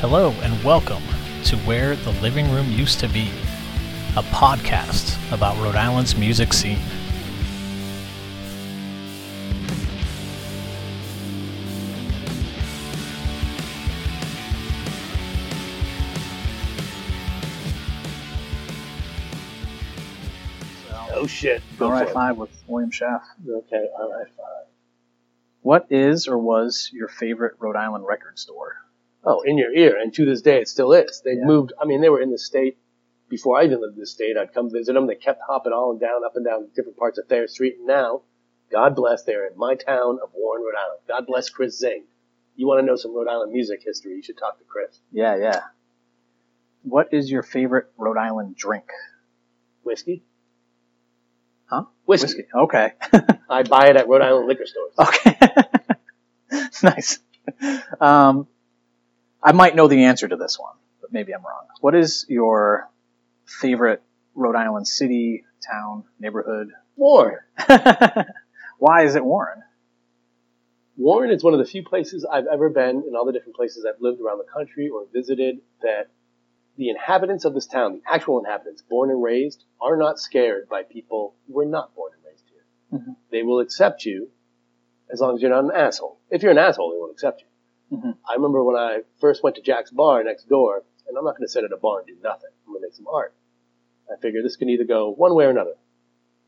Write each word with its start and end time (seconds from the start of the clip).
Hello 0.00 0.30
and 0.42 0.62
welcome 0.62 1.02
to 1.42 1.56
Where 1.66 1.96
the 1.96 2.12
Living 2.22 2.48
Room 2.52 2.70
Used 2.70 3.00
to 3.00 3.08
Be, 3.08 3.32
a 4.16 4.22
podcast 4.22 5.18
about 5.32 5.56
Rhode 5.56 5.74
Island's 5.74 6.14
music 6.14 6.52
scene. 6.52 6.78
Oh 21.12 21.26
shit. 21.26 21.60
Go 21.76 21.90
RI 21.90 22.04
for 22.04 22.04
it. 22.04 22.12
five 22.12 22.36
with 22.36 22.50
William 22.68 22.92
Schaff. 22.92 23.24
Okay, 23.50 23.88
alright 23.98 24.28
five. 24.28 24.66
What 25.62 25.88
is 25.90 26.28
or 26.28 26.38
was 26.38 26.88
your 26.92 27.08
favorite 27.08 27.54
Rhode 27.58 27.74
Island 27.74 28.06
record 28.06 28.38
store? 28.38 28.76
Oh, 29.30 29.42
in 29.42 29.58
your 29.58 29.70
ear, 29.72 29.98
and 30.00 30.12
to 30.14 30.24
this 30.24 30.40
day 30.40 30.58
it 30.60 30.68
still 30.68 30.92
is. 30.92 31.20
They 31.22 31.34
Yeah. 31.34 31.44
moved. 31.44 31.72
I 31.80 31.84
mean, 31.84 32.00
they 32.00 32.08
were 32.08 32.20
in 32.22 32.30
the 32.30 32.38
state 32.38 32.78
before 33.28 33.58
I 33.60 33.64
even 33.64 33.80
lived 33.82 33.94
in 33.94 34.00
the 34.00 34.06
state. 34.06 34.38
I'd 34.38 34.54
come 34.54 34.70
visit 34.70 34.94
them. 34.94 35.06
They 35.06 35.16
kept 35.16 35.42
hopping 35.46 35.72
all 35.74 35.90
and 35.90 36.00
down, 36.00 36.24
up 36.24 36.34
and 36.36 36.46
down 36.46 36.68
different 36.74 36.96
parts 36.96 37.18
of 37.18 37.26
Thayer 37.26 37.46
Street. 37.46 37.76
And 37.76 37.86
now, 37.86 38.22
God 38.70 38.96
bless, 38.96 39.24
they're 39.24 39.46
in 39.46 39.58
my 39.58 39.74
town 39.74 40.18
of 40.22 40.30
Warren, 40.34 40.62
Rhode 40.62 40.78
Island. 40.80 41.00
God 41.06 41.26
bless 41.26 41.50
Chris 41.50 41.78
Zing. 41.78 42.04
You 42.56 42.66
want 42.66 42.80
to 42.80 42.86
know 42.86 42.96
some 42.96 43.14
Rhode 43.14 43.28
Island 43.28 43.52
music 43.52 43.82
history? 43.84 44.14
You 44.16 44.22
should 44.22 44.38
talk 44.38 44.58
to 44.58 44.64
Chris. 44.64 44.98
Yeah, 45.12 45.36
yeah. 45.36 45.60
What 46.82 47.12
is 47.12 47.30
your 47.30 47.42
favorite 47.42 47.86
Rhode 47.98 48.16
Island 48.16 48.56
drink? 48.56 48.86
Whiskey. 49.82 50.22
Huh? 51.66 51.84
Whiskey. 52.06 52.46
Okay. 52.54 52.92
I 53.50 53.62
buy 53.62 53.88
it 53.88 53.96
at 53.96 54.08
Rhode 54.08 54.22
Island 54.22 54.48
liquor 54.48 54.64
stores. 54.64 54.94
okay. 54.98 55.38
nice. 56.82 57.18
Um, 58.00 58.46
I 59.42 59.52
might 59.52 59.76
know 59.76 59.88
the 59.88 60.04
answer 60.04 60.26
to 60.28 60.36
this 60.36 60.58
one, 60.58 60.74
but 61.00 61.12
maybe 61.12 61.34
I'm 61.34 61.42
wrong. 61.42 61.66
What 61.80 61.94
is 61.94 62.26
your 62.28 62.88
favorite 63.44 64.02
Rhode 64.34 64.56
Island 64.56 64.86
city, 64.86 65.44
town, 65.66 66.04
neighborhood? 66.18 66.72
Warren. 66.96 67.38
Why 68.78 69.04
is 69.04 69.14
it 69.14 69.24
Warren? 69.24 69.62
Warren 70.96 71.30
is 71.30 71.44
one 71.44 71.54
of 71.54 71.60
the 71.60 71.64
few 71.64 71.84
places 71.84 72.24
I've 72.24 72.46
ever 72.52 72.68
been 72.68 73.04
in 73.06 73.14
all 73.14 73.24
the 73.24 73.32
different 73.32 73.54
places 73.54 73.86
I've 73.88 74.00
lived 74.00 74.20
around 74.20 74.38
the 74.38 74.52
country 74.52 74.88
or 74.88 75.06
visited 75.12 75.60
that 75.82 76.10
the 76.76 76.90
inhabitants 76.90 77.44
of 77.44 77.54
this 77.54 77.66
town, 77.66 77.94
the 77.94 78.12
actual 78.12 78.38
inhabitants, 78.40 78.82
born 78.82 79.10
and 79.10 79.22
raised, 79.22 79.64
are 79.80 79.96
not 79.96 80.18
scared 80.18 80.68
by 80.68 80.82
people 80.82 81.34
who 81.46 81.54
were 81.54 81.64
not 81.64 81.94
born 81.94 82.12
and 82.14 82.22
raised 82.24 82.44
here. 82.50 83.00
Mhm. 83.00 83.16
They 83.30 83.42
will 83.44 83.60
accept 83.60 84.04
you 84.04 84.30
as 85.08 85.20
long 85.20 85.36
as 85.36 85.42
you're 85.42 85.50
not 85.50 85.64
an 85.64 85.70
asshole. 85.72 86.18
If 86.30 86.42
you're 86.42 86.52
an 86.52 86.58
asshole, 86.58 86.90
they 86.92 86.98
won't 86.98 87.12
accept 87.12 87.42
you. 87.42 87.46
Mhm. 87.92 88.16
I 88.28 88.34
remember 88.34 88.62
when 88.64 88.76
I 88.76 89.00
first 89.20 89.42
went 89.42 89.56
to 89.56 89.62
Jack's 89.62 89.90
bar 89.90 90.22
next 90.22 90.48
door, 90.48 90.82
and 91.06 91.16
I'm 91.16 91.24
not 91.24 91.36
going 91.36 91.46
to 91.46 91.52
sit 91.52 91.64
at 91.64 91.72
a 91.72 91.76
bar 91.76 91.98
and 92.00 92.06
do 92.06 92.16
nothing. 92.22 92.50
I'm 92.66 92.72
going 92.72 92.82
to 92.82 92.86
make 92.86 92.94
some 92.94 93.06
art. 93.08 93.32
I 94.12 94.16
figured 94.16 94.44
this 94.44 94.56
can 94.56 94.68
either 94.68 94.84
go 94.84 95.10
one 95.10 95.34
way 95.34 95.44
or 95.46 95.50
another. 95.50 95.74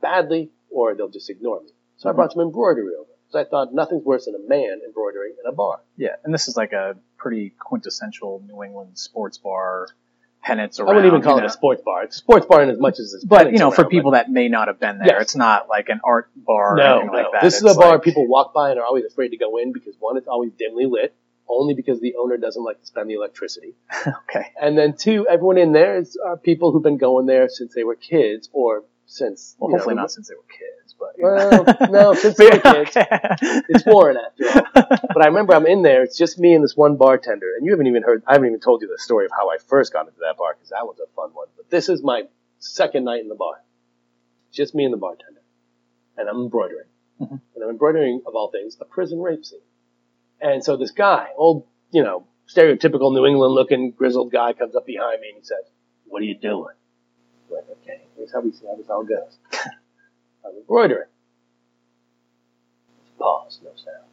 Badly, 0.01 0.51
or 0.71 0.95
they'll 0.95 1.09
just 1.09 1.31
ignore 1.31 1.61
me. 1.61 1.71
So 1.97 2.09
I 2.09 2.13
Mhm. 2.13 2.17
brought 2.17 2.33
some 2.33 2.43
embroidery 2.43 2.95
over. 2.95 3.07
Because 3.27 3.47
I 3.47 3.49
thought 3.49 3.73
nothing's 3.73 4.05
worse 4.05 4.25
than 4.25 4.35
a 4.35 4.39
man 4.41 4.81
embroidering 4.85 5.35
in 5.43 5.47
a 5.49 5.53
bar. 5.53 5.81
Yeah, 5.97 6.17
and 6.25 6.35
this 6.35 6.49
is 6.49 6.57
like 6.57 6.73
a 6.73 6.97
pretty 7.17 7.51
quintessential 7.61 8.43
New 8.47 8.63
England 8.65 8.99
sports 8.99 9.39
bar, 9.39 9.87
pennants 10.43 10.81
I 10.81 10.85
wouldn't 10.85 11.05
even 11.05 11.21
call 11.23 11.35
you 11.35 11.39
it 11.39 11.43
know. 11.43 11.47
a 11.47 11.51
sports 11.51 11.83
bar. 11.83 12.03
It's 12.03 12.17
a 12.17 12.19
sports 12.19 12.47
bar 12.47 12.63
in 12.63 12.71
as 12.71 12.79
much 12.79 12.99
as 12.99 13.13
it's 13.15 13.25
But 13.25 13.53
you 13.53 13.59
know, 13.59 13.71
for 13.71 13.83
around, 13.83 13.91
people 13.91 14.11
that 14.13 14.31
may 14.31 14.49
not 14.49 14.69
have 14.69 14.81
been 14.81 14.99
there, 14.99 15.07
Yes. 15.09 15.23
it's 15.23 15.37
not 15.37 15.69
like 15.69 15.91
an 15.91 16.01
art 16.03 16.29
bar 16.35 16.73
or 16.73 16.77
No, 16.77 16.93
anything 17.01 17.07
no. 17.13 17.23
like 17.23 17.33
that. 17.33 17.43
This 17.43 17.63
is 17.63 17.77
a 17.77 17.79
bar 17.79 17.93
like- 17.93 18.03
people 18.03 18.27
walk 18.27 18.53
by 18.55 18.71
and 18.71 18.81
are 18.81 18.85
always 18.87 19.05
afraid 19.05 19.29
to 19.29 19.37
go 19.37 19.59
in 19.59 19.71
because 19.73 19.95
one, 20.01 20.17
it's 20.17 20.27
always 20.27 20.51
dimly 20.55 20.87
lit, 20.87 21.15
only 21.51 21.75
because 21.75 22.01
the 22.01 22.15
owner 22.17 22.37
doesn't 22.37 22.63
like 22.63 22.81
to 22.81 22.87
spend 22.87 23.11
the 23.11 23.15
electricity. 23.15 23.75
okay. 24.07 24.47
And 24.61 24.77
then 24.79 24.95
two, 24.97 25.27
everyone 25.29 25.59
in 25.59 25.73
there 25.73 25.99
is 25.99 26.17
are 26.25 26.37
people 26.37 26.73
who've 26.73 26.83
been 26.83 26.99
going 26.99 27.27
there 27.27 27.49
since 27.49 27.75
they 27.75 27.85
were 27.85 27.97
kids 27.97 28.49
or 28.53 28.85
since. 29.07 29.57
Well, 29.59 29.71
hopefully 29.71 29.95
know, 29.97 30.03
not 30.03 30.13
since 30.13 30.29
they 30.29 30.35
were 30.35 30.43
kids, 30.49 30.95
but 30.99 31.15
Well, 31.19 31.91
no, 31.91 32.15
since 32.15 32.37
they 32.37 32.47
were 32.47 32.59
kids. 32.85 32.97
It's 33.69 33.85
Warren 33.87 34.17
after 34.17 34.45
all. 34.59 34.87
But 35.13 35.23
I 35.23 35.27
remember 35.27 35.55
I'm 35.55 35.67
in 35.67 35.83
there. 35.83 36.03
It's 36.03 36.17
just 36.17 36.39
me 36.39 36.55
and 36.55 36.63
this 36.63 36.77
one 36.77 36.97
bartender, 36.97 37.55
and 37.57 37.65
you 37.67 37.73
haven't 37.73 37.87
even 37.89 38.03
heard. 38.03 38.23
I 38.27 38.33
haven't 38.35 38.49
even 38.49 38.61
told 38.61 38.83
you 38.83 38.89
the 38.89 38.99
story 38.99 39.25
of 39.27 39.33
how 39.33 39.51
I 39.51 39.59
first 39.59 39.93
got 39.93 40.07
into 40.07 40.21
that 40.21 40.37
bar 40.37 40.55
because 40.55 40.71
that 40.71 40.87
was 40.87 40.99
a 41.01 41.07
fun 41.17 41.31
one. 41.33 41.49
But 41.57 41.71
this 41.71 41.89
is 41.89 42.03
my 42.03 42.23
second 42.59 43.05
night 43.05 43.21
in 43.23 43.29
the 43.29 43.35
bar. 43.35 43.63
Just 44.53 44.75
me 44.75 44.85
and 44.85 44.93
the 44.93 44.99
bartender, 44.99 45.41
and 46.17 46.29
I'm 46.29 46.37
embroidering, 46.43 46.87
Mhm. 47.21 47.41
and 47.55 47.65
I'm 47.65 47.71
embroidering 47.71 48.23
of 48.27 48.35
all 48.35 48.51
things 48.51 48.77
a 48.81 48.85
prison 48.85 49.21
rape 49.21 49.45
scene. 49.45 49.61
And 50.41 50.65
so 50.65 50.77
this 50.77 50.91
guy, 50.91 51.29
old, 51.37 51.67
you 51.91 52.03
know, 52.03 52.27
stereotypical 52.49 53.13
New 53.15 53.27
England 53.27 53.55
looking 53.55 53.93
grizzled 53.93 54.33
guy, 54.33 54.53
comes 54.53 54.75
up 54.75 54.87
behind 54.87 55.21
me 55.21 55.29
and 55.29 55.39
he 55.39 55.45
says, 55.45 55.65
"What 56.07 56.23
are 56.23 56.27
you 56.27 56.37
doing?" 56.37 56.75
I'm 57.49 57.57
like, 57.57 57.65
okay, 57.83 58.03
here's 58.17 58.33
how 58.33 58.41
we 58.41 58.53
see 58.53 58.67
how 58.67 58.77
this 58.77 58.89
all 58.89 59.05
goes. 59.05 59.39
I'm 60.45 60.53
embroidering. 60.57 61.09
Pause, 63.19 63.61
no 63.65 63.71
sound 63.77 64.11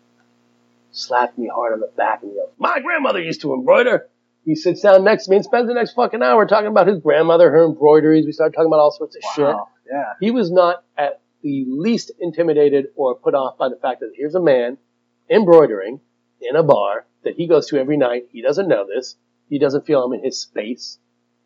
slapped 0.97 1.38
me 1.38 1.47
hard 1.53 1.73
on 1.73 1.79
the 1.79 1.91
back 1.95 2.23
and 2.23 2.33
yelled, 2.33 2.51
My 2.57 2.79
grandmother 2.79 3.21
used 3.21 3.41
to 3.41 3.53
embroider. 3.53 4.07
He 4.45 4.55
sits 4.55 4.81
down 4.81 5.03
next 5.03 5.25
to 5.25 5.31
me 5.31 5.38
and 5.38 5.45
spends 5.45 5.67
the 5.67 5.73
next 5.73 5.94
fucking 5.94 6.23
hour 6.23 6.45
talking 6.45 6.67
about 6.67 6.88
his 6.88 6.99
grandmother, 6.99 7.51
her 7.51 7.65
embroideries. 7.65 8.25
We 8.25 8.31
started 8.31 8.55
talking 8.55 8.67
about 8.67 8.79
all 8.79 8.91
sorts 8.91 9.15
of 9.15 9.21
shit. 9.35 9.45
wow. 9.45 9.67
Yeah. 9.89 10.13
He 10.19 10.31
was 10.31 10.51
not 10.51 10.83
at 10.97 11.21
the 11.44 11.65
least 11.67 12.11
intimidated 12.19 12.88
or 12.95 13.15
put 13.15 13.35
off 13.35 13.57
by 13.57 13.69
the 13.69 13.75
fact 13.75 13.99
that 13.99 14.11
here's 14.15 14.35
a 14.35 14.41
man 14.41 14.77
embroidering 15.29 15.99
in 16.41 16.55
a 16.55 16.63
bar 16.63 17.05
that 17.23 17.35
he 17.35 17.47
goes 17.47 17.67
to 17.67 17.77
every 17.79 17.97
night. 17.97 18.27
He 18.31 18.41
doesn't 18.41 18.67
know 18.67 18.85
this. 18.87 19.15
He 19.49 19.59
doesn't 19.59 19.85
feel 19.85 20.03
I'm 20.03 20.13
in 20.13 20.23
his 20.23 20.39
space. 20.41 20.99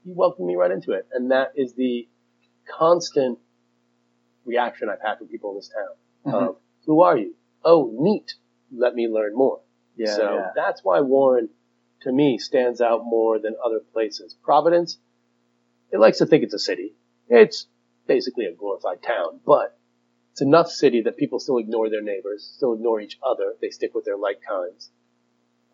He 0.04 0.12
welcomed 0.14 0.48
me 0.48 0.56
right 0.56 0.72
into 0.72 0.92
it. 0.94 1.08
And 1.14 1.32
that 1.32 1.54
is 1.56 1.74
the 1.74 2.08
constant 2.78 3.40
reaction 4.46 4.90
I've 4.90 5.02
had 5.02 5.18
from 5.18 5.28
people 5.28 5.52
in 5.52 5.58
this 5.58 5.70
town 5.70 6.34
Mhm. 6.34 6.48
of, 6.50 6.58
who 6.86 7.02
are 7.02 7.18
you? 7.18 7.36
Oh, 7.64 7.92
neat. 7.94 8.34
Let 8.72 8.96
me 8.96 9.08
learn 9.08 9.36
more. 9.36 9.62
Yeah. 9.96 10.16
so 10.16 10.36
yeah. 10.36 10.52
that's 10.56 10.84
why 10.84 11.02
Warren, 11.02 11.50
to 12.02 12.12
me, 12.12 12.38
stands 12.38 12.82
out 12.82 13.04
more 13.04 13.38
than 13.40 13.56
other 13.64 13.80
places. 13.80 14.34
Providence, 14.42 14.98
it 15.92 16.00
likes 16.00 16.20
to 16.20 16.26
think 16.26 16.44
it's 16.44 16.54
a 16.54 16.60
city. 16.60 16.96
It's 17.28 17.68
basically 18.08 18.46
a 18.46 18.54
glorified 18.54 19.04
town, 19.04 19.42
but 19.46 19.78
it's 20.32 20.42
enough 20.42 20.70
city 20.72 21.02
that 21.02 21.18
people 21.18 21.40
still 21.40 21.58
ignore 21.58 21.90
their 21.90 22.02
neighbors, 22.02 22.50
still 22.56 22.74
ignore 22.74 23.02
each 23.02 23.18
other. 23.22 23.54
They 23.62 23.70
stick 23.70 23.94
with 23.94 24.06
their 24.06 24.18
like 24.18 24.40
kinds. 24.48 24.90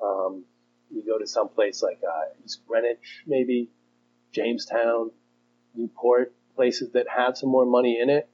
Um, 0.04 0.44
you 0.92 1.04
go 1.06 1.18
to 1.20 1.28
some 1.28 1.50
place 1.50 1.84
like 1.84 2.00
uh, 2.08 2.26
East 2.44 2.62
Greenwich, 2.68 3.24
maybe 3.28 3.70
Jamestown, 4.32 5.12
Newport, 5.76 6.34
places 6.56 6.92
that 6.94 7.08
have 7.16 7.38
some 7.38 7.50
more 7.50 7.66
money 7.66 8.00
in 8.02 8.10
it. 8.10 8.28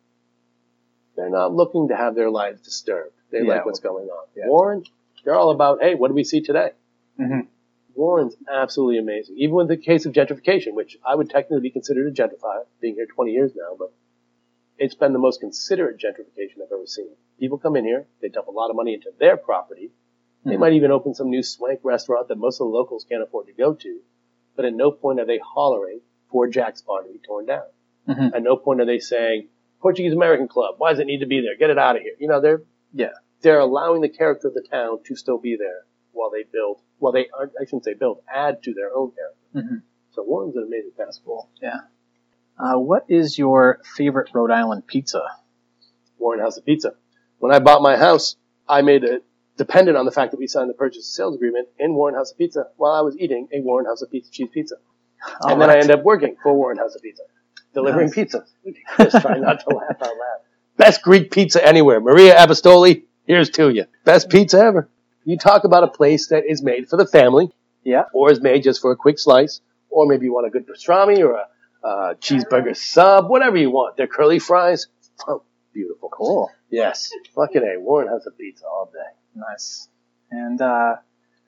They're 1.15 1.29
not 1.29 1.53
looking 1.53 1.89
to 1.89 1.95
have 1.95 2.15
their 2.15 2.29
lives 2.29 2.61
disturbed. 2.61 3.13
They 3.31 3.39
Yeah, 3.39 3.55
like 3.55 3.65
what's 3.65 3.79
going 3.79 4.07
on. 4.07 4.25
yeah. 4.35 4.47
Warren, 4.47 4.83
they're 5.23 5.35
all 5.35 5.51
about, 5.51 5.81
hey, 5.81 5.95
what 5.95 6.07
do 6.07 6.13
we 6.13 6.23
see 6.23 6.41
today? 6.41 6.71
Mhm. 7.19 7.47
Warren's 7.95 8.35
absolutely 8.51 8.97
amazing. 8.97 9.35
Even 9.37 9.55
with 9.55 9.67
the 9.67 9.77
case 9.77 10.05
of 10.05 10.13
gentrification, 10.13 10.73
which 10.73 10.97
I 11.05 11.15
would 11.15 11.29
technically 11.29 11.61
be 11.61 11.69
considered 11.69 12.07
a 12.07 12.11
gentrifier, 12.11 12.65
being 12.81 12.95
here 12.95 13.05
20 13.05 13.31
years 13.31 13.51
now, 13.55 13.75
but 13.77 13.91
it's 14.83 14.95
been 14.95 15.13
the 15.13 15.19
most 15.19 15.39
considerate 15.39 15.97
gentrification 15.97 16.61
I've 16.63 16.71
ever 16.73 16.85
seen. 16.85 17.15
People 17.39 17.57
come 17.57 17.75
in 17.75 17.85
here, 17.85 18.05
they 18.21 18.27
dump 18.29 18.47
a 18.47 18.51
lot 18.51 18.69
of 18.69 18.75
money 18.75 18.93
into 18.93 19.11
their 19.17 19.37
property. 19.37 19.91
They 20.43 20.55
Mhm. 20.55 20.59
might 20.59 20.73
even 20.73 20.91
open 20.91 21.13
some 21.13 21.29
new 21.29 21.41
swank 21.41 21.79
restaurant 21.83 22.27
that 22.27 22.37
most 22.37 22.59
of 22.59 22.67
the 22.67 22.73
locals 22.73 23.05
can't 23.05 23.23
afford 23.23 23.47
to 23.47 23.53
go 23.53 23.73
to, 23.73 24.01
but 24.55 24.65
at 24.65 24.73
no 24.73 24.91
point 24.91 25.19
are 25.21 25.25
they 25.25 25.37
hollering 25.39 26.01
for 26.29 26.47
Jack's 26.47 26.81
Bar 26.81 27.03
to 27.03 27.09
be 27.13 27.19
torn 27.19 27.45
down. 27.45 27.67
Mhm. 28.09 28.33
At 28.35 28.43
no 28.43 28.57
point 28.57 28.81
are 28.81 28.85
they 28.85 28.99
saying, 28.99 29.47
Portuguese 29.79 30.13
American 30.13 30.47
Club, 30.49 30.75
why 30.79 30.89
does 30.91 30.99
it 30.99 31.05
need 31.07 31.19
to 31.19 31.25
be 31.25 31.39
there? 31.41 31.55
Get 31.57 31.69
it 31.69 31.77
out 31.77 31.95
of 31.95 32.01
here. 32.01 32.15
You 32.19 32.27
know, 32.27 32.41
they're, 32.41 32.61
Yeah. 32.93 33.13
they're 33.41 33.59
allowing 33.59 34.01
the 34.01 34.09
character 34.09 34.49
of 34.49 34.53
the 34.53 34.61
town 34.69 35.01
to 35.03 35.15
still 35.15 35.37
be 35.37 35.55
there 35.55 35.85
while 36.11 36.29
they 36.29 36.43
build, 36.43 36.81
while 36.99 37.13
they, 37.13 37.29
I 37.31 37.63
shouldn't 37.65 37.85
say 37.85 37.93
build, 37.93 38.21
add 38.27 38.61
to 38.63 38.73
their 38.73 38.93
own 38.93 39.11
character. 39.11 39.39
Mhm. 39.55 39.81
So 40.11 40.23
Warren's 40.23 40.55
an 40.57 40.63
amazing 40.63 40.91
festival. 40.91 41.49
Yeah. 41.61 41.79
Uh, 42.57 42.77
what 42.77 43.05
is 43.09 43.37
your 43.37 43.79
favorite 43.95 44.29
Rhode 44.33 44.51
Island 44.51 44.85
pizza? 44.87 45.21
Warren 46.19 46.39
House 46.39 46.57
of 46.57 46.65
Pizza. 46.65 46.93
When 47.39 47.53
I 47.53 47.59
bought 47.59 47.81
my 47.81 47.97
house, 47.97 48.35
I 48.67 48.81
made 48.81 49.03
it 49.03 49.23
dependent 49.57 49.97
on 49.97 50.05
the 50.05 50.11
fact 50.11 50.31
that 50.31 50.39
we 50.39 50.47
signed 50.47 50.69
the 50.69 50.73
purchase 50.73 50.97
and 50.99 51.13
sales 51.13 51.35
agreement 51.35 51.67
in 51.77 51.93
Warren 51.95 52.15
House 52.15 52.31
of 52.31 52.37
Pizza 52.37 52.67
while 52.77 52.93
I 52.93 53.01
was 53.01 53.17
eating 53.17 53.47
a 53.53 53.59
Warren 53.61 53.85
House 53.85 54.01
of 54.01 54.09
Pizza 54.11 54.31
cheese 54.31 54.49
pizza. 54.53 54.75
and 55.41 55.59
then 55.61 55.69
I 55.69 55.75
ended 55.75 55.91
up 55.91 56.03
working 56.03 56.35
for 56.41 56.53
Warren 56.53 56.77
House 56.77 56.95
of 56.95 57.01
Pizza, 57.01 57.23
delivering 57.73 58.07
Nice. 58.07 58.15
pizza. 58.15 58.45
Just 58.97 59.21
trying 59.21 59.41
not 59.41 59.59
to 59.61 59.75
laugh 59.75 59.95
out 60.01 60.07
loud. 60.07 60.39
Best 60.77 61.01
Greek 61.03 61.31
pizza 61.31 61.63
anywhere. 61.65 61.99
Maria 61.99 62.35
Apostoli, 62.35 63.03
here's 63.25 63.49
to 63.51 63.69
you. 63.69 63.85
Best 64.05 64.29
pizza 64.29 64.57
ever. 64.59 64.89
You 65.25 65.37
talk 65.37 65.63
about 65.65 65.83
a 65.83 65.87
place 65.87 66.27
that 66.27 66.43
is 66.47 66.61
made 66.63 66.89
for 66.89 66.97
the 66.97 67.05
family, 67.05 67.51
Yeah. 67.83 68.03
or 68.13 68.31
is 68.31 68.41
made 68.41 68.63
just 68.63 68.81
for 68.81 68.91
a 68.91 68.95
quick 68.95 69.19
slice, 69.19 69.61
or 69.89 70.07
maybe 70.07 70.25
you 70.25 70.33
want 70.33 70.47
a 70.47 70.49
good 70.49 70.67
pastrami 70.67 71.19
or 71.19 71.33
a 71.35 71.45
uh, 71.83 72.13
cheeseburger 72.19 72.75
sub, 72.75 73.29
whatever 73.29 73.57
you 73.57 73.69
want. 73.71 73.97
Their 73.97 74.07
curly 74.07 74.39
fries, 74.39 74.87
oh, 75.27 75.43
beautiful. 75.73 76.09
Cool. 76.09 76.49
Yes, 76.69 77.11
fucking 77.35 77.61
a. 77.63 77.79
Warren 77.79 78.07
has 78.07 78.25
a 78.27 78.31
pizza 78.31 78.65
all 78.65 78.89
day. 78.93 78.99
Nice. 79.35 79.87
And 80.31 80.61
uh, 80.61 80.95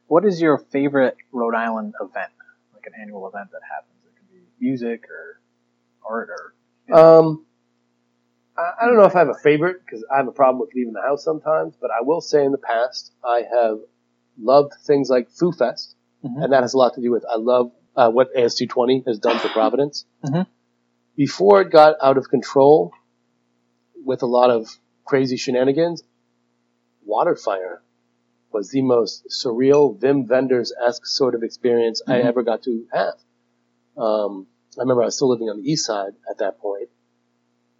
What 0.07 0.25
is 0.25 0.41
your 0.41 0.57
favorite 0.57 1.17
Rhode 1.31 1.55
Island 1.55 1.93
event, 1.99 2.31
like 2.73 2.83
an 2.85 2.93
annual 3.01 3.27
event 3.27 3.49
that 3.51 3.61
happens? 3.69 3.95
It 4.05 4.15
could 4.17 4.29
be 4.31 4.41
music 4.59 5.05
or 5.09 5.39
art 6.07 6.29
or. 6.29 6.53
Um, 6.95 7.45
I, 8.57 8.71
I 8.81 8.85
don't 8.85 8.97
know 8.97 9.05
if 9.05 9.15
I 9.15 9.19
have 9.19 9.29
a 9.29 9.33
favorite 9.35 9.77
because 9.85 10.05
I 10.13 10.17
have 10.17 10.27
a 10.27 10.31
problem 10.31 10.59
with 10.59 10.69
leaving 10.75 10.93
the 10.93 11.01
house 11.01 11.23
sometimes, 11.23 11.75
but 11.79 11.89
I 11.91 12.01
will 12.01 12.21
say 12.21 12.45
in 12.45 12.51
the 12.51 12.57
past 12.59 13.11
I 13.23 13.41
have 13.51 13.79
loved 14.39 14.73
things 14.85 15.09
like 15.09 15.29
Foo 15.31 15.51
Fest, 15.51 15.95
Mhm. 16.23 16.43
and 16.43 16.53
that 16.53 16.61
has 16.63 16.73
a 16.73 16.77
lot 16.77 16.93
to 16.95 17.01
do 17.01 17.11
with 17.11 17.25
I 17.29 17.37
love 17.37 17.71
uh, 17.95 18.09
what 18.11 18.33
AS220 18.35 19.05
has 19.07 19.19
done 19.19 19.39
for 19.39 19.49
Providence. 19.49 20.05
Mhm. 20.23 20.47
Before 21.15 21.61
it 21.61 21.71
got 21.71 21.95
out 22.01 22.17
of 22.17 22.29
control 22.29 22.91
with 24.03 24.21
a 24.21 24.25
lot 24.25 24.49
of 24.49 24.67
crazy 25.05 25.37
shenanigans, 25.37 26.03
Waterfire 27.07 27.79
was 28.51 28.69
the 28.69 28.81
most 28.81 29.27
surreal 29.29 29.97
Wim 29.99 30.27
Wenders 30.27 30.73
esque 30.85 31.05
sort 31.05 31.35
of 31.35 31.43
experience 31.43 32.01
I 32.07 32.19
Mhm. 32.21 32.25
ever 32.25 32.43
got 32.43 32.63
to 32.63 32.87
have. 32.91 33.15
Um, 33.97 34.47
I 34.77 34.81
remember 34.81 35.03
I 35.03 35.05
was 35.05 35.15
still 35.15 35.29
living 35.29 35.49
on 35.49 35.57
the 35.61 35.69
east 35.69 35.85
side 35.85 36.15
at 36.29 36.39
that 36.39 36.59
point, 36.59 36.89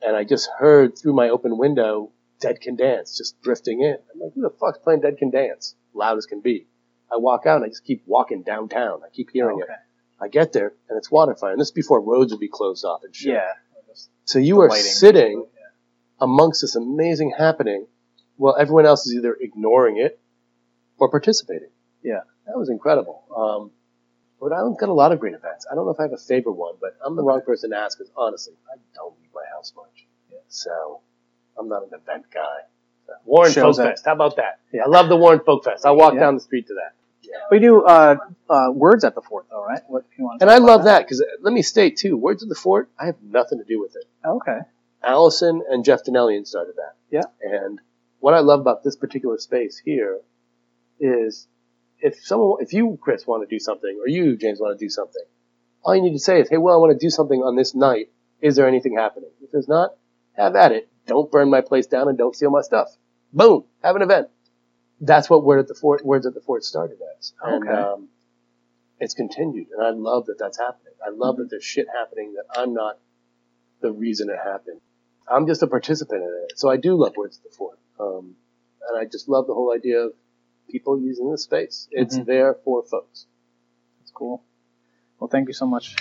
and 0.01 0.15
I 0.15 0.23
just 0.23 0.50
heard 0.57 0.97
through 0.97 1.13
my 1.13 1.29
open 1.29 1.57
window 1.57 2.11
Dead 2.39 2.61
Can 2.61 2.75
Dance 2.75 3.18
just 3.18 3.41
drifting 3.41 3.81
in. 3.81 3.97
I'm 4.13 4.19
like, 4.19 4.33
who 4.33 4.41
the 4.41 4.50
fuck's 4.50 4.77
playing 4.79 5.01
Dead 5.01 5.18
Can 5.18 5.29
Dance? 5.29 5.75
Loud 5.94 6.18
as 6.18 6.25
can 6.25 6.41
be. 6.41 6.68
I 7.11 7.18
walk 7.18 7.45
out 7.45 7.57
and 7.57 7.65
I 7.65 7.69
just 7.69 7.83
keep 7.85 8.03
walking 8.06 8.44
downtown. 8.44 9.01
I 9.03 9.09
keep 9.09 9.29
hearing 9.31 9.61
okay. 9.61 9.71
it. 9.71 9.79
I 10.19 10.27
get 10.27 10.53
there 10.53 10.73
and 10.89 10.97
it's 10.97 11.09
Waterfire, 11.09 11.51
and 11.51 11.59
this 11.59 11.67
is 11.67 11.73
before 11.73 12.01
roads 12.01 12.31
would 12.31 12.39
be 12.39 12.47
closed 12.47 12.85
off 12.85 13.03
and 13.03 13.15
shit. 13.15 13.33
Yeah. 13.33 13.51
So 14.25 14.39
you 14.39 14.59
are 14.62 14.69
lighting. 14.69 14.83
sitting 14.83 15.45
amongst 16.19 16.62
this 16.62 16.75
amazing 16.75 17.33
happening 17.38 17.85
while 18.38 18.56
everyone 18.57 18.85
else 18.85 19.06
is 19.06 19.13
either 19.13 19.38
ignoring 19.39 19.97
it 19.97 20.19
or 20.97 21.09
participating. 21.09 21.69
Yeah. 22.03 22.21
That 22.47 22.57
was 22.57 22.69
incredible. 22.69 23.23
Um, 23.35 23.71
Rhode 24.39 24.56
Island's 24.56 24.79
got 24.79 24.89
a 24.89 24.94
lot 24.94 25.12
of 25.12 25.19
great 25.19 25.33
events. 25.33 25.65
I 25.71 25.75
don't 25.75 25.85
know 25.85 25.91
if 25.91 26.00
I 26.00 26.03
have 26.03 26.13
a 26.13 26.18
favorite 26.18 26.53
one, 26.53 26.75
but 26.81 26.97
I'm 27.06 27.15
the 27.15 27.23
wrong 27.23 27.41
person 27.41 27.69
to 27.71 27.77
ask 27.77 27.97
because 27.97 28.11
honestly, 28.18 28.53
I 28.71 28.77
don't 28.94 29.15
leave 29.19 29.29
my 29.33 29.44
house 29.53 29.73
much. 29.75 30.06
Yeah. 30.31 30.39
So 30.47 31.01
I'm 31.59 31.69
not 31.69 31.83
an 31.83 31.89
event 31.94 32.25
guy. 32.33 32.57
Warren 33.23 33.51
Shows 33.51 33.77
Folk 33.77 33.88
Fest. 33.88 34.06
How 34.06 34.13
about 34.13 34.35
that? 34.38 34.59
Yeah. 34.73 34.81
I 34.85 34.88
love 34.88 35.09
the 35.09 35.15
Warren 35.15 35.39
Folk 35.45 35.63
Fest. 35.63 35.85
I'll 35.85 35.95
walk 35.95 36.15
Yeah. 36.15 36.21
down 36.21 36.35
the 36.35 36.41
street 36.41 36.68
to 36.68 36.73
that. 36.75 36.94
We 37.51 37.60
do 37.60 37.83
uh, 37.83 38.18
uh, 38.50 38.72
words 38.72 39.04
at 39.04 39.16
the 39.16 39.22
fort, 39.22 39.45
though, 39.50 39.63
right? 39.63 39.81
What 39.88 40.06
you 40.18 40.25
want? 40.25 40.42
And 40.42 40.50
I 40.50 40.57
love 40.57 40.86
that 40.86 41.06
because 41.06 41.24
let 41.42 41.54
me 41.54 41.62
state 41.62 41.98
too, 41.98 42.18
Words 42.18 42.44
at 42.44 42.50
the 42.50 42.56
Fort, 42.56 42.89
I 43.00 43.06
have 43.06 43.16
nothing 43.22 43.60
to 43.60 43.66
do 43.66 43.80
with 43.80 43.95
it. 43.95 44.06
Okay. 44.25 44.60
Allison 45.04 45.63
and 45.69 45.86
Jeff 45.86 46.04
Donnellian 46.04 46.48
started 46.48 46.75
that. 46.77 46.95
Yeah. 47.12 47.24
And 47.42 47.80
what 48.19 48.33
I 48.33 48.39
love 48.39 48.60
about 48.60 48.83
this 48.83 48.95
particular 48.95 49.38
space 49.38 49.81
here 49.83 50.19
is 51.00 51.48
if 52.00 52.24
someone, 52.24 52.62
if 52.62 52.74
you, 52.74 52.98
Chris, 53.01 53.28
want 53.28 53.48
to 53.48 53.54
do 53.54 53.60
something, 53.60 54.00
or 54.01 54.07
you, 54.07 54.36
James, 54.38 54.60
want 54.60 54.78
to 54.78 54.83
do 54.83 54.89
something, 54.89 55.24
all 55.83 55.95
you 55.95 56.01
need 56.01 56.13
to 56.13 56.19
say 56.19 56.42
is, 56.42 56.50
hey, 56.50 56.57
well, 56.57 56.75
I 56.75 56.78
want 56.78 57.00
to 57.00 57.06
do 57.06 57.10
something 57.10 57.42
on 57.42 57.56
this 57.56 57.75
night. 57.75 58.10
Is 58.42 58.56
there 58.56 58.68
anything 58.68 58.98
happening? 58.98 59.30
If 59.42 59.51
there's 59.51 59.68
not, 59.68 59.92
have 60.33 60.56
at 60.56 60.71
it. 60.71 60.89
Don't 61.06 61.31
burn 61.31 61.50
my 61.50 61.62
place 61.62 61.86
down 61.86 62.07
and 62.07 62.18
don't 62.18 62.36
steal 62.36 62.50
my 62.50 62.62
stuff. 62.62 62.89
Boom. 63.31 63.66
Have 63.83 63.95
an 63.95 64.01
event. 64.01 64.28
That's 65.01 65.30
what 65.30 65.44
Word 65.44 65.59
at 65.59 65.68
the 65.68 65.74
Fort, 65.75 66.06
Words 66.06 66.25
at 66.25 66.33
the 66.33 66.42
Fort 66.42 66.63
started 66.63 66.97
as. 67.18 67.33
And, 67.42 67.68
Okay. 67.68 67.74
um, 67.74 68.09
it's 69.00 69.13
continued. 69.13 69.68
And 69.75 69.86
I 69.86 69.89
love 69.89 70.27
that 70.27 70.38
that's 70.39 70.57
happening. 70.57 70.94
I 71.06 71.09
love 71.09 71.38
that 71.38 71.50
there's 71.50 71.63
shit 71.63 71.88
happening 71.94 72.33
that 72.36 72.45
I'm 72.59 72.74
not 72.74 72.97
the 73.81 73.92
reason 73.92 74.30
it 74.30 74.38
happened. 74.44 74.80
I'm 75.27 75.47
just 75.47 75.62
a 75.63 75.68
participant 75.68 76.24
in 76.24 76.45
it. 76.50 76.57
So 76.57 76.69
I 76.69 76.77
do 76.77 76.95
love 76.95 77.18
Words 77.18 77.38
at 77.38 77.44
the 77.44 77.56
Fort. 77.56 77.77
Um, 78.00 78.36
and 78.89 78.97
I 79.00 79.06
just 79.06 79.27
love 79.27 79.47
the 79.47 79.53
whole 79.53 79.74
idea 79.74 80.00
of 80.06 80.13
people 80.69 81.00
using 81.00 81.30
this 81.30 81.44
space. 81.44 81.88
It's 81.92 82.18
Mhm. 82.18 82.25
there 82.25 82.53
for 82.53 82.83
folks. 82.83 83.27
That's 84.00 84.12
cool. 84.12 84.44
Well, 85.19 85.27
thank 85.27 85.47
you 85.47 85.53
so 85.53 85.65
much. 85.65 85.95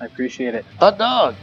I 0.00 0.06
appreciate 0.06 0.54
it. 0.54 0.64
Hot 0.78 0.96
dog. 0.98 1.34